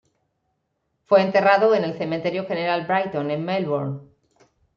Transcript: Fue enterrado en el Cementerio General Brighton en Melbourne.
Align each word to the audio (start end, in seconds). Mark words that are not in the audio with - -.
Fue 1.05 1.21
enterrado 1.21 1.75
en 1.75 1.83
el 1.83 1.95
Cementerio 1.95 2.47
General 2.47 2.87
Brighton 2.87 3.29
en 3.29 3.45
Melbourne. 3.45 3.99